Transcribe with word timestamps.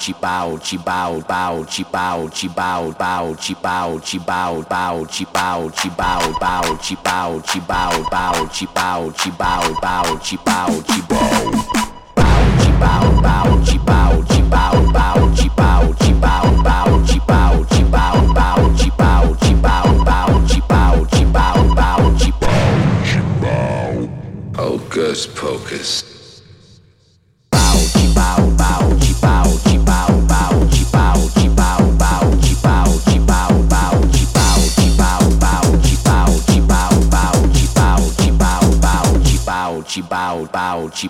chi 0.00 0.14
bao 0.20 0.58
chi 0.62 0.78
bao 0.78 1.20
bao 1.28 1.64
chi 1.68 1.84
bao 1.92 2.28
chi 2.32 2.48
bao 2.48 2.94
bao 2.98 3.34
chi 3.38 3.54
bao 3.62 3.98
chi 4.02 4.18
bao 4.18 4.62
bao 4.68 5.04
chi 5.04 5.26
bao 5.32 5.68
chi 5.76 5.90
bao 5.96 6.32
bao 6.40 6.76
chi 6.80 6.96
bao 7.04 7.40
chi 7.46 7.60
bao 7.68 7.92
bao 8.10 8.46
chi 8.50 8.66
bao 8.74 9.10
chi 9.18 9.30
bao 9.38 9.62
bao 9.82 10.16
chi 10.22 10.38
bao 10.44 10.70
chi 10.88 11.02
bao 11.08 11.50
bao 12.16 12.34
chi 12.60 12.70
bao 12.80 13.12
bao 13.22 13.58
chi 13.66 13.78
about 40.50 41.04
you. 41.04 41.09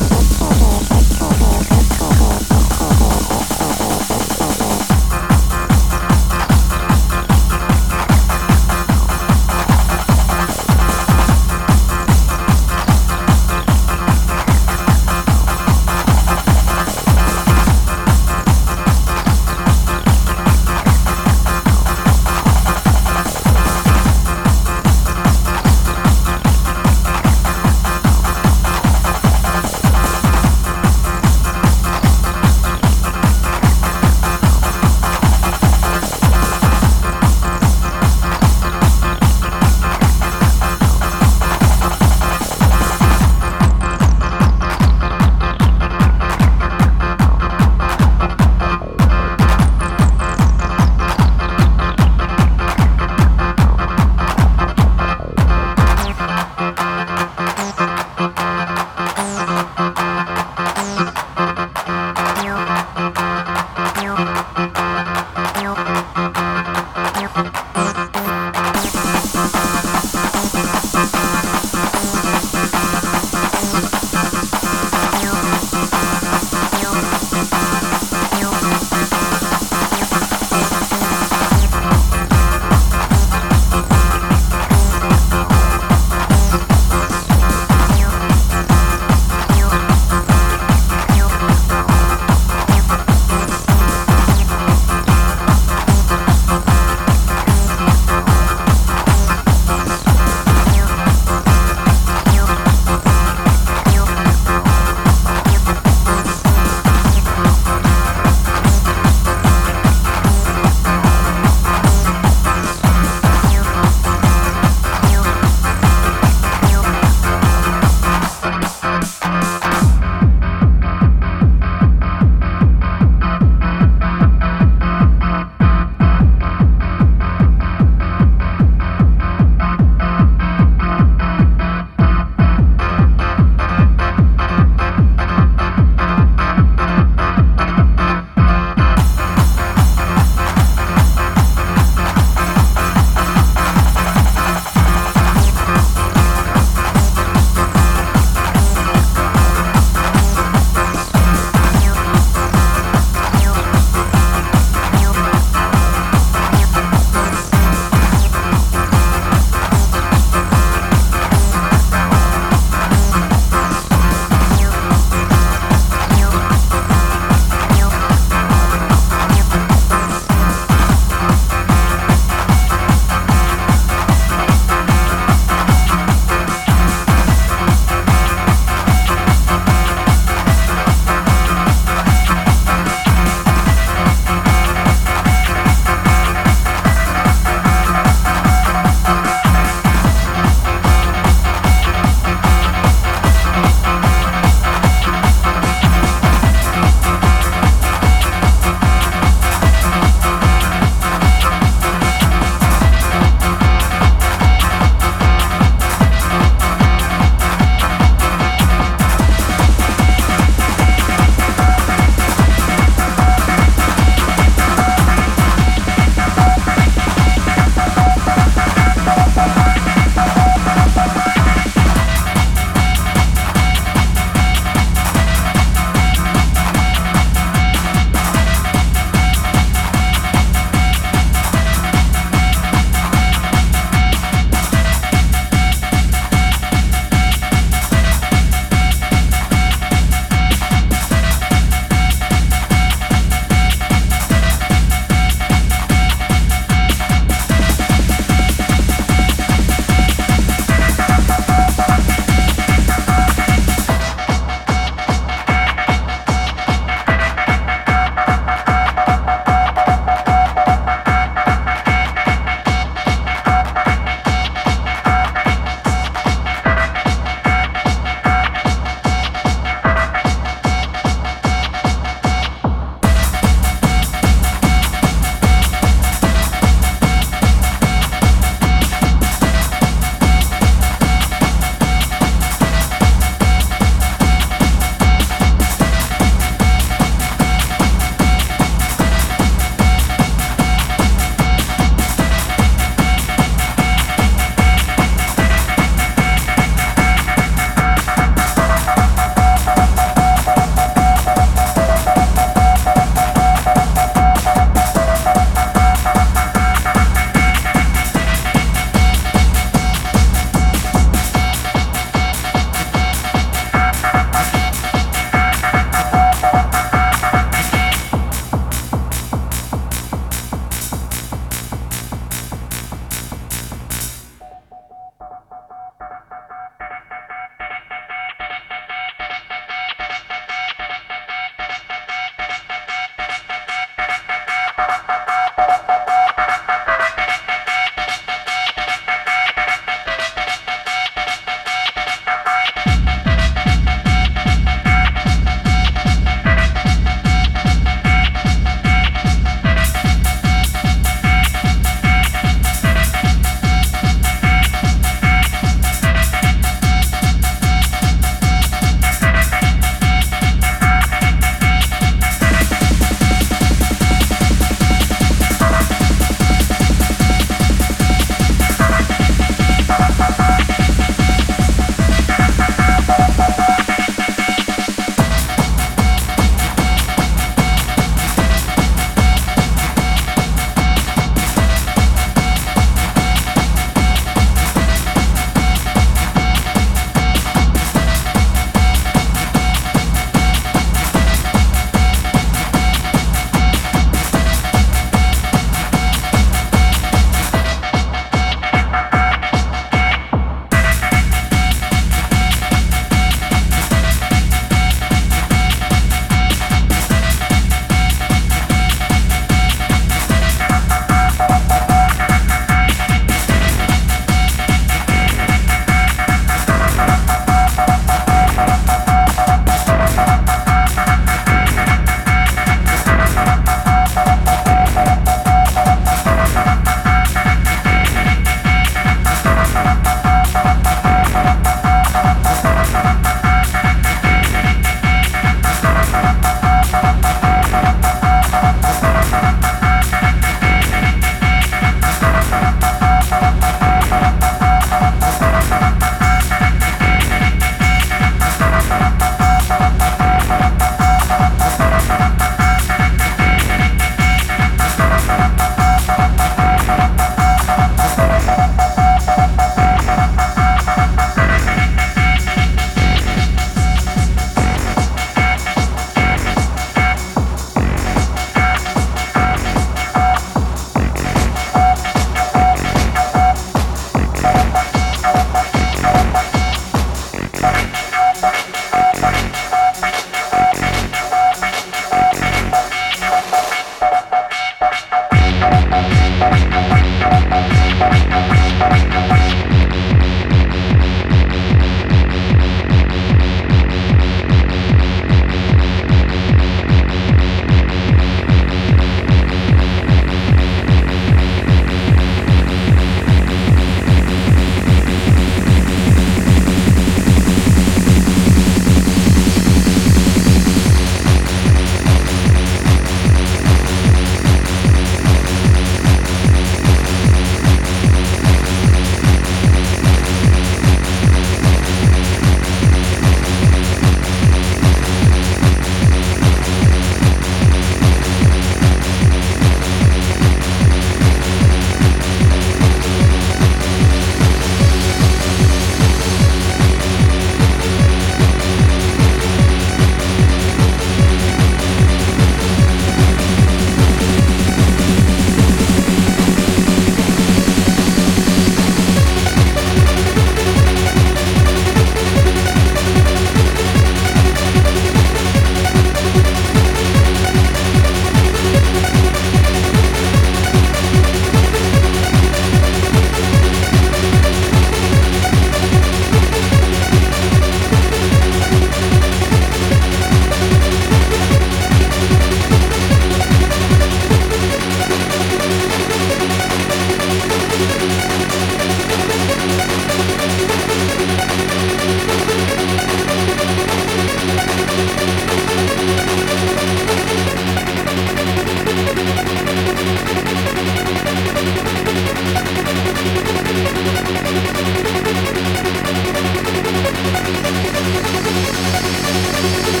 Thank 598.43 599.95
you. 599.95 600.00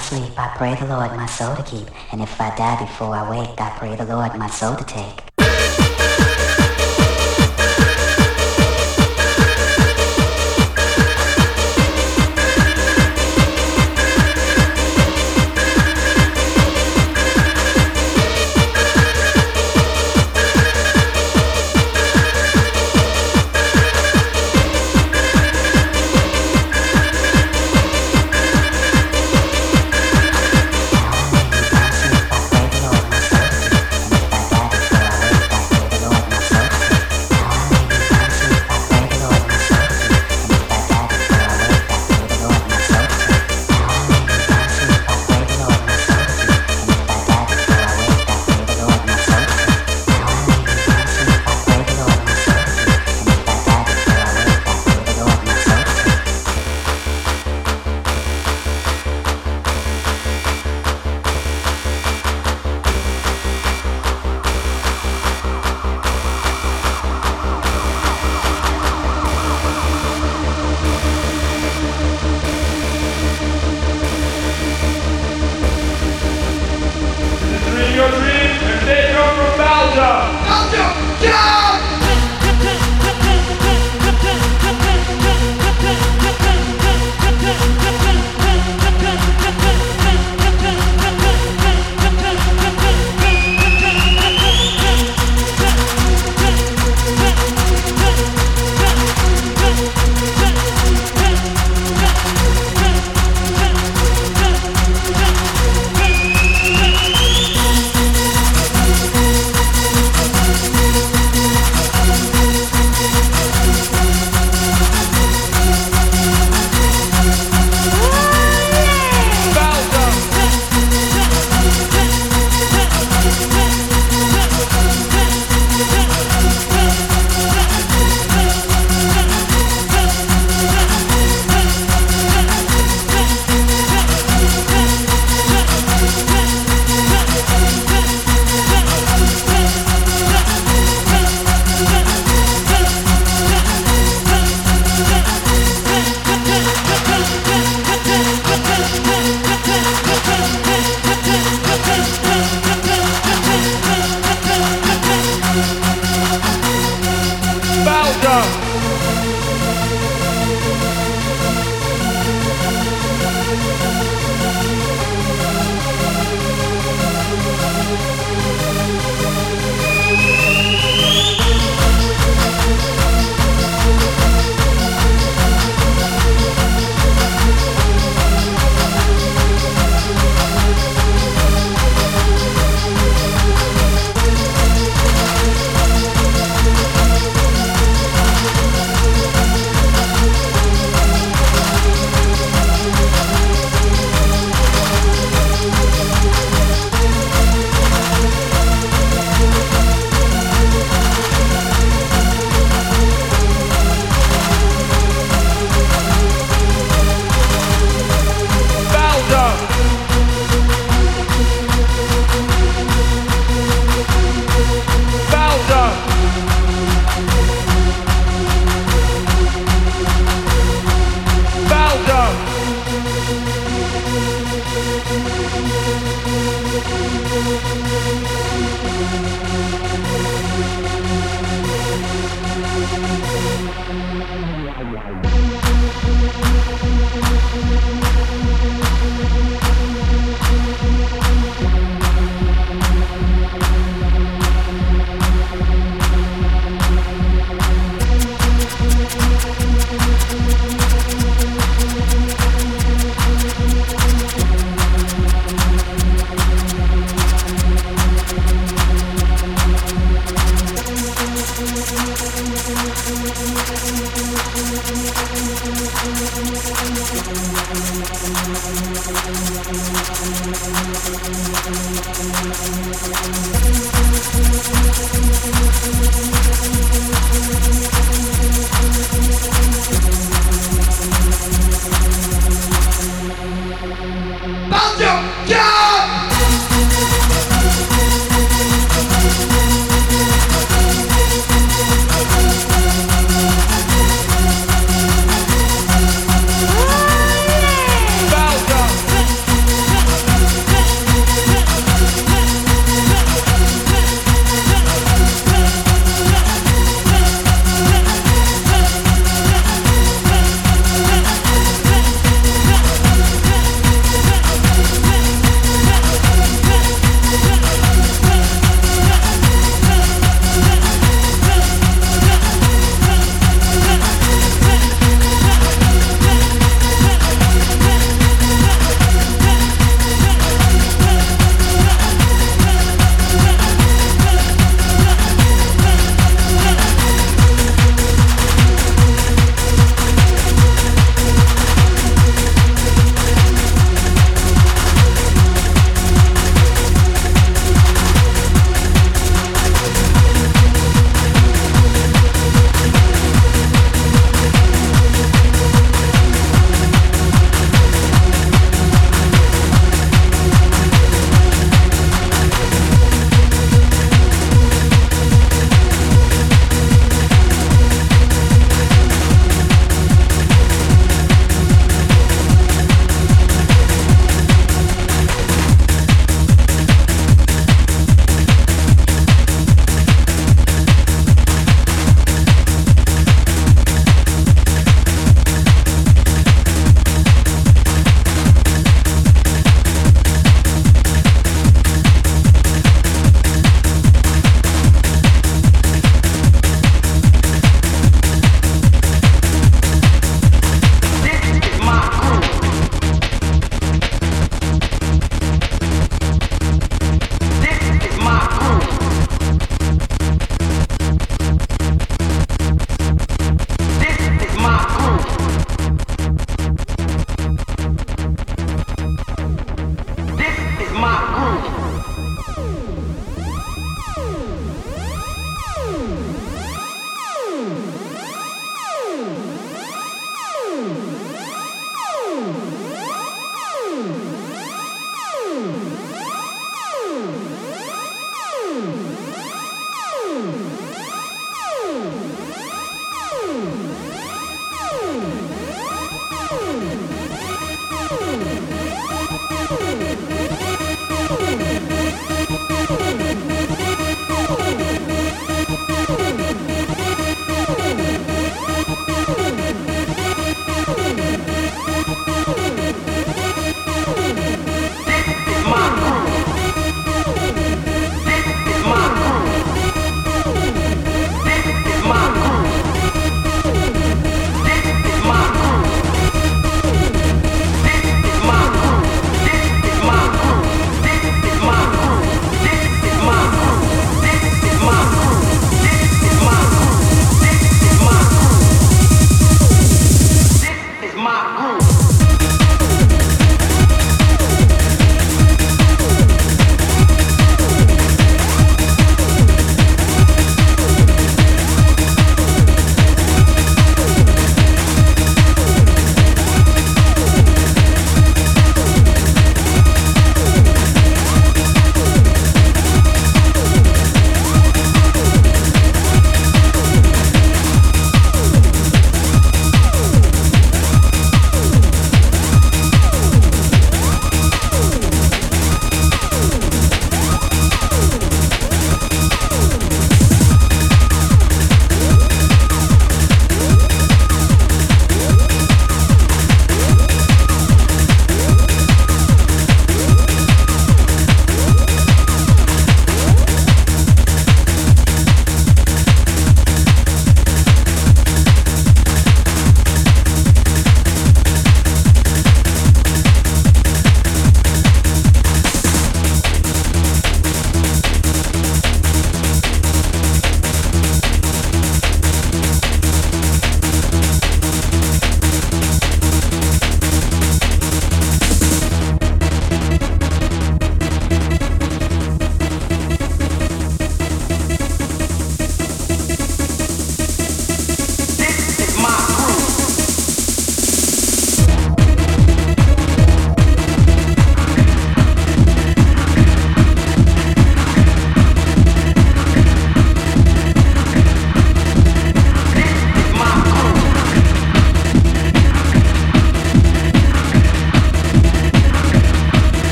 sleep, 0.00 0.38
I 0.38 0.48
pray 0.56 0.74
the 0.74 0.86
Lord 0.86 1.14
my 1.16 1.26
soul 1.26 1.54
to 1.54 1.62
keep. 1.62 1.88
And 2.12 2.20
if 2.20 2.40
I 2.40 2.54
die 2.56 2.80
before 2.80 3.14
I 3.14 3.30
wake, 3.30 3.60
I 3.60 3.70
pray 3.78 3.94
the 3.94 4.04
Lord 4.04 4.34
my 4.36 4.48
soul 4.48 4.76
to 4.76 4.84
take. 4.84 5.29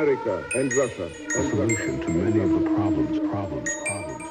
America 0.00 0.42
and 0.54 0.72
Russia. 0.72 1.10
A 1.36 1.50
solution 1.50 2.00
to 2.00 2.08
many 2.08 2.40
of 2.40 2.48
the 2.48 2.70
problems, 2.70 3.18
problems, 3.18 3.68
problems. 3.84 4.24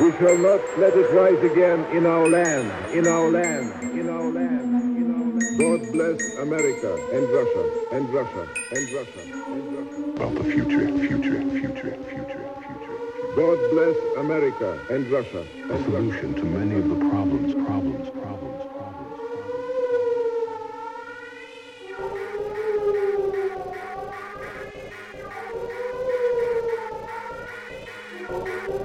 We 0.00 0.10
shall 0.18 0.38
not 0.38 0.60
let 0.78 0.96
it 0.96 1.12
rise 1.12 1.44
again 1.44 1.84
in 1.96 2.06
our 2.06 2.28
land, 2.28 2.92
in 2.92 3.06
our 3.06 3.30
land, 3.30 3.72
in 3.96 4.08
our 4.08 4.30
land, 4.32 4.96
in 4.98 5.14
our 5.14 5.30
land. 5.30 5.58
God 5.60 5.92
bless 5.92 6.20
America 6.38 6.94
and 7.12 7.28
Russia, 7.30 7.86
and 7.92 8.12
Russia, 8.12 8.48
and 8.72 8.92
Russia, 8.92 9.22
and 9.46 9.64
Russia. 9.78 10.10
About 10.16 10.34
the 10.34 10.44
future, 10.50 10.88
future, 10.98 11.40
future, 11.50 11.96
future, 12.10 12.48
future. 12.66 12.98
God 13.36 13.58
bless 13.70 13.96
America 14.16 14.78
and 14.90 15.08
Russia, 15.08 15.46
A 15.70 15.82
solution 15.84 16.34
to 16.34 16.44
many 16.44 16.80
of 16.80 16.88
the 16.88 16.96
problems, 17.08 17.54
problems, 17.54 18.10
problems, 18.10 18.10
problems, 18.10 18.73
Thank 18.96 19.18
you. 28.68 28.83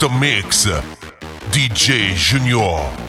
Master 0.00 0.20
Mix, 0.20 0.68
DJ 1.50 2.14
Junior. 2.14 3.07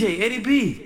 DJ, 0.00 0.18
Eddie 0.18 0.40
B. 0.40 0.79